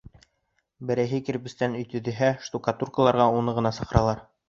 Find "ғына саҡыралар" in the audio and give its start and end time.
3.63-4.31